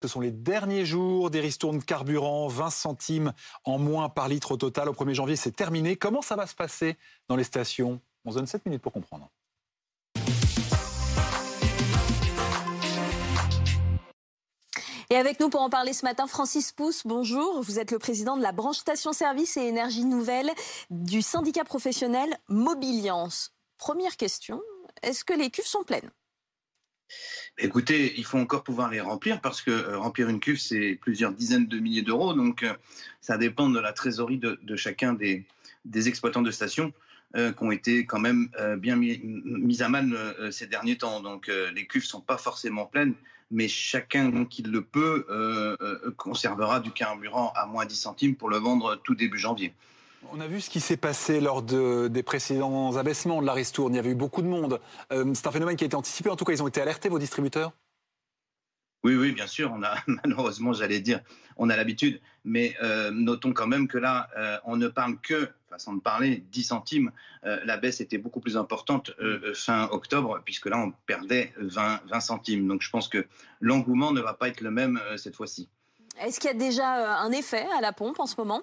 [0.00, 3.32] Ce sont les derniers jours des ristournes carburant, 20 centimes
[3.64, 4.88] en moins par litre au total.
[4.88, 5.96] Au 1er janvier, c'est terminé.
[5.96, 8.00] Comment ça va se passer dans les stations?
[8.24, 9.28] On se donne 7 minutes pour comprendre.
[15.10, 17.62] Et avec nous pour en parler ce matin, Francis Pousse, bonjour.
[17.62, 20.52] Vous êtes le président de la branche station-service et énergie nouvelle
[20.90, 23.52] du syndicat professionnel Mobiliance.
[23.78, 24.60] Première question,
[25.02, 26.10] est-ce que les cuves sont pleines?
[27.58, 31.32] Écoutez, il faut encore pouvoir les remplir parce que euh, remplir une cuve, c'est plusieurs
[31.32, 32.34] dizaines de milliers d'euros.
[32.34, 32.72] Donc, euh,
[33.20, 35.44] ça dépend de la trésorerie de, chacun des,
[36.08, 36.92] exploitants de stations
[37.36, 40.16] euh, qui ont été quand même bien mis, à mal
[40.52, 41.20] ces derniers temps.
[41.20, 43.14] Donc, les cuves ne sont pas forcément pleines,
[43.50, 45.26] mais chacun qui le peut
[46.16, 49.74] conservera du carburant à moins 10 centimes pour le vendre tout début janvier.
[50.32, 53.94] On a vu ce qui s'est passé lors des précédents abaissements de la ristourne.
[53.94, 54.80] Il y avait eu beaucoup de monde.
[55.12, 56.28] Euh, c'est un phénomène qui a été anticipé.
[56.28, 57.72] En tout cas, ils ont été alertés, vos distributeurs?
[59.04, 59.72] Oui, oui, bien sûr.
[59.72, 61.20] On a malheureusement, j'allais dire,
[61.56, 65.48] on a l'habitude, mais euh, notons quand même que là, euh, on ne parle que,
[65.70, 67.12] façon de parler, 10 centimes.
[67.42, 69.12] la baisse était beaucoup plus importante
[69.54, 72.66] fin octobre, puisque là, on perdait 20, 20 centimes.
[72.66, 73.26] Donc, je pense que
[73.60, 75.68] l'engouement ne va pas être le même cette fois-ci.
[76.20, 78.62] Est-ce qu'il y a déjà un effet à la pompe en ce moment?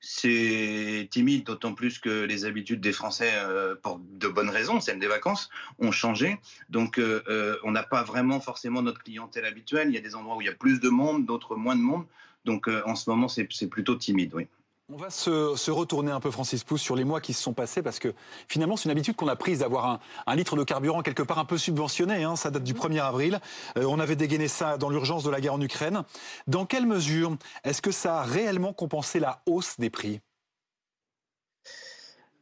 [0.00, 4.98] C'est timide, d'autant plus que les habitudes des Français, euh, pour de bonnes raisons, celles
[4.98, 6.38] des vacances, ont changé.
[6.68, 9.88] Donc, euh, euh, on n'a pas vraiment forcément notre clientèle habituelle.
[9.88, 11.80] Il y a des endroits où il y a plus de monde, d'autres moins de
[11.80, 12.04] monde.
[12.44, 14.46] Donc, en ce moment, c'est plutôt timide, oui.
[14.90, 17.82] On va se, retourner un peu, Francis Pousse, sur les mois qui se sont passés,
[17.82, 18.14] parce que
[18.48, 21.44] finalement, c'est une habitude qu'on a prise d'avoir un, litre de carburant quelque part un
[21.44, 22.24] peu subventionné.
[22.24, 23.38] Hein, ça date du 1er avril.
[23.76, 26.04] Euh, on avait dégainé ça dans l'urgence de la guerre en Ukraine.
[26.46, 30.20] Dans quelle mesure est-ce que ça a réellement compensé la hausse des prix?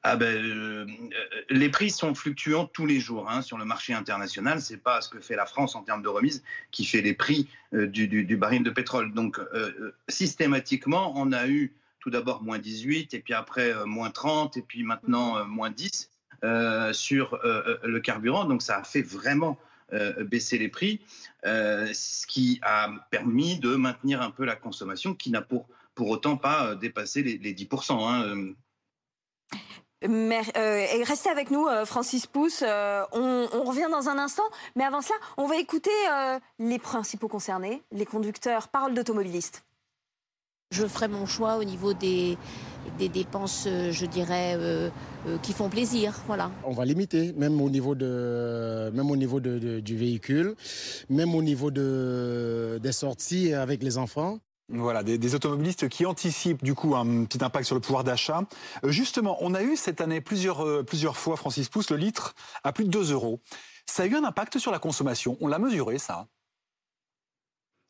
[0.04, 0.86] Ah ben, euh,
[1.50, 4.60] les prix sont fluctuants tous les jours hein, sur le marché international.
[4.60, 7.48] C'est pas ce que fait la France en termes de remise qui fait les prix
[7.74, 9.12] euh, du, baril de pétrole.
[9.14, 9.40] Donc
[10.06, 11.74] systématiquement, on a eu
[12.06, 15.72] tout d'abord moins 18, et puis après euh, moins 30, et puis maintenant euh, moins
[15.72, 16.08] 10
[16.44, 18.44] euh, sur le carburant.
[18.44, 19.58] Donc ça a fait vraiment
[20.20, 21.00] baisser les prix,
[21.44, 26.36] ce qui a permis de maintenir un peu la consommation qui n'a pour, pour autant
[26.36, 27.92] pas dépassé les, 10%.
[27.92, 28.54] Hein.
[30.02, 32.64] restez avec nous, Francis Pousse.
[32.64, 34.48] on, on, revient dans un instant.
[34.74, 35.90] Mais avant cela, on va écouter
[36.58, 37.84] les principaux concernés.
[37.92, 39.65] Les conducteurs parlent d'automobilistes.
[40.72, 42.36] Je ferai mon choix au niveau des,
[42.98, 44.90] des dépenses, euh, je dirais, euh,
[45.28, 46.18] euh, qui font plaisir.
[46.26, 46.50] Voilà.
[46.64, 50.56] On va limiter, même au niveau, de, même au niveau de, du véhicule,
[51.08, 54.40] même au niveau de, des sorties avec les enfants.
[54.68, 58.42] Voilà, des, automobilistes qui anticipent du coup un petit impact sur le pouvoir d'achat.
[58.82, 62.34] justement, on a eu cette année plusieurs, plusieurs fois, Francis Pousse, le litre
[62.64, 63.40] à plus de 2 euros.
[63.86, 65.38] Ça a eu un impact sur la consommation.
[65.40, 66.26] On l'a mesuré, ça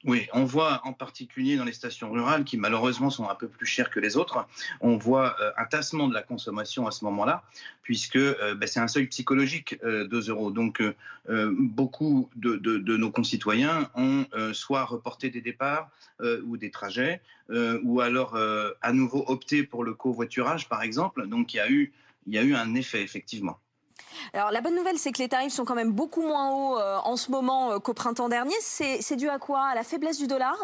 [0.07, 3.67] oui, on voit en particulier dans les stations rurales qui malheureusement sont un peu plus
[3.67, 4.47] chères que les autres,
[4.81, 7.43] on voit euh, un tassement de la consommation à ce moment-là,
[7.83, 10.53] puisque euh, ben, c'est un seuil psychologique, 2 euh, euros.
[10.53, 10.83] Donc
[11.29, 15.91] beaucoup de, nos concitoyens ont soit reporté des départs
[16.45, 17.21] ou des trajets,
[17.83, 18.39] ou alors
[18.81, 21.27] à nouveau opté pour le covoiturage par exemple.
[21.27, 21.91] Donc il y
[22.29, 23.59] il y a eu un effet effectivement.
[24.33, 26.99] Alors la bonne nouvelle, c'est que les tarifs sont quand même beaucoup moins hauts euh,
[26.99, 28.55] en ce moment euh, qu'au printemps dernier.
[28.61, 29.67] C'est dû à quoi?
[29.67, 30.57] À la faiblesse du dollar?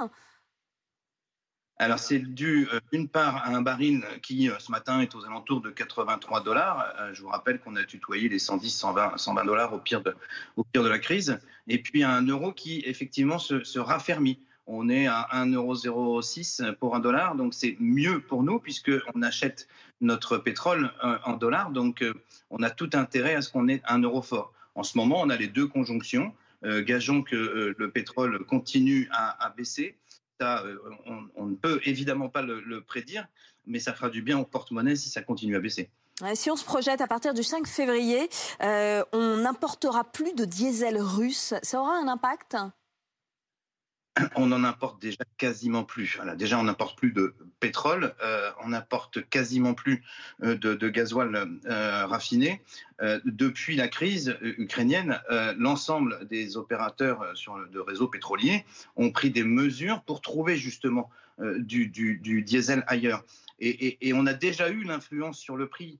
[1.78, 5.60] Alors c'est dû euh, d'une part à un baril qui ce matin est aux alentours
[5.60, 6.94] de 83 dollars.
[7.12, 10.14] je vous rappelle qu'on a tutoyé les 110, 120, 120 dollars au pire de,
[10.56, 11.40] au pire de la crise.
[11.66, 14.38] Et puis à un euro qui effectivement se, se raffermit.
[14.74, 19.68] On est à 1,06€ pour un dollar, donc c'est mieux pour nous puisqu'on achète
[20.00, 22.14] notre pétrole euh, en dollars, donc euh,
[22.48, 24.54] on a tout intérêt à ce qu'on ait un euro fort.
[24.74, 26.34] En ce moment, on a les deux conjonctions.
[26.64, 29.98] Euh, gageons que le pétrole continue à, baisser.
[30.40, 33.26] On, ne peut évidemment pas le, prédire,
[33.66, 35.90] mais ça fera du bien au porte-monnaie si ça continue à baisser.
[36.32, 41.52] Si on se projette à partir du 5 février, on n'importera plus de diesel russe.
[41.62, 42.56] Ça aura un impact?
[44.36, 46.18] On n'en importe déjà quasiment plus.
[46.36, 50.02] déjà, on n'importe plus de pétrole, euh, on n'importe quasiment plus
[50.42, 51.34] euh, de, gasoil
[51.66, 52.62] euh, raffiné.
[53.24, 55.20] depuis la crise ukrainienne,
[55.58, 57.24] l'ensemble des opérateurs
[57.72, 58.64] de réseaux pétroliers
[58.96, 61.10] ont pris des mesures pour trouver justement
[61.58, 61.88] du,
[62.46, 63.24] diesel ailleurs.
[63.58, 65.98] et, on a déjà eu l'influence sur le prix,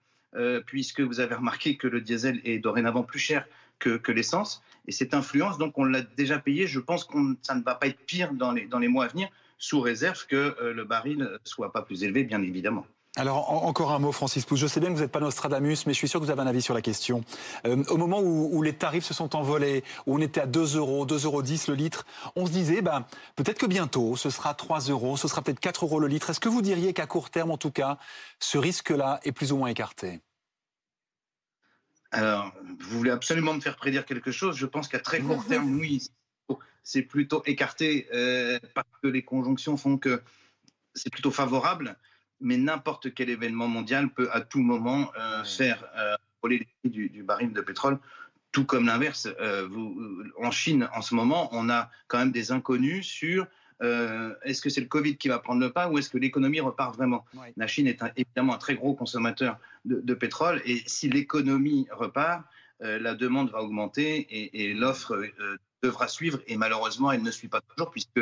[0.66, 3.46] puisque vous avez remarqué que le diesel est dorénavant plus cher
[3.82, 4.62] que, l'essence.
[4.87, 6.67] Et cette influence, donc, on l'a déjà payé.
[6.67, 9.81] Je pense que ça ne va pas être pire dans les, mois à venir, sous
[9.81, 12.87] réserve que euh, le baril soit pas plus élevé, bien évidemment.
[13.17, 14.58] Alors encore un mot, Francis Pousse.
[14.58, 16.40] Je sais bien que vous n'êtes pas Nostradamus, mais je suis sûr que vous avez
[16.40, 17.23] un avis sur la question.
[17.67, 21.05] Euh, au moment où, les tarifs se sont envolés, où on était à 2 euros,
[21.05, 22.06] 2,10 euros le litre,
[22.37, 23.05] on se disait, ben,
[23.37, 26.31] peut-être que bientôt, ce sera 3 euros, ce sera peut-être 4 euros le litre.
[26.31, 27.99] Est-ce que vous diriez qu'à court terme, en tout cas,
[28.40, 30.20] ce risque-là est plus ou moins écarté?
[32.12, 34.56] Alors, vous voulez absolument me faire prédire quelque chose?
[34.56, 36.06] Je pense qu'à très court terme, oui,
[36.84, 40.22] c'est plutôt écarté euh, parce que les conjonctions font que
[40.94, 41.96] c'est plutôt favorable
[42.44, 46.90] mais n'importe quel événement mondial peut à tout moment euh, faire euh, voler les prix
[46.90, 48.00] du, baril de pétrole,
[48.50, 49.28] tout comme l'inverse.
[50.36, 53.46] En Chine, en ce moment, on a quand même des inconnus sur
[53.80, 56.94] est-ce que c'est le Covid qui va prendre le pas ou est-ce que l'économie repart
[56.94, 57.24] vraiment
[57.56, 62.44] La Chine est évidemment un très gros consommateur de, pétrole et si l'économie repart,
[62.80, 65.20] la demande va augmenter et, et l'offre
[65.82, 68.20] devra suivre et malheureusement elle ne suit pas toujours puisque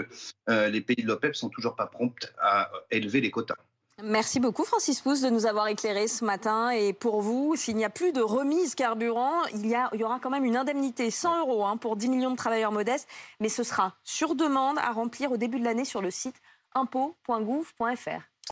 [0.48, 3.56] les pays de l'OPEP sont toujours pas prompts à élever les quotas.
[4.02, 6.70] Merci beaucoup Francis Pousse de nous avoir éclairé ce matin.
[6.70, 10.04] Et pour vous, s'il n'y a plus de remise carburant, il y, a, il y
[10.04, 13.08] aura quand même une indemnité 100 euros hein, pour 10 millions de travailleurs modestes.
[13.40, 16.36] Mais ce sera sur demande à remplir au début de l'année sur le site
[16.74, 18.29] impôt.gouv.fr.